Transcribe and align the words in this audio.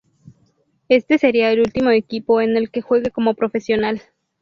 Este 0.89 1.19
será 1.19 1.51
el 1.51 1.59
último 1.59 1.91
equipo 1.91 2.41
en 2.41 2.57
el 2.57 2.71
que 2.71 2.81
juegue 2.81 3.11
como 3.11 3.35
profesional. 3.35 4.01